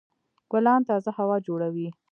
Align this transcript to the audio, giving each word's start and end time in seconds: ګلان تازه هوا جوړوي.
ګلان 0.51 0.81
تازه 0.89 1.09
هوا 1.17 1.37
جوړوي. 1.47 1.89